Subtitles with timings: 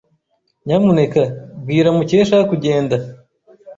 [0.65, 1.21] Nyamuneka
[1.61, 2.95] bwira Mukesha kugenda.